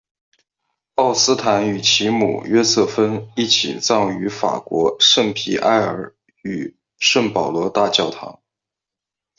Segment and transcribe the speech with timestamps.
[0.95, 8.39] 奥坦丝与其母约瑟芬一起葬于法国圣皮埃尔与圣保罗大教堂。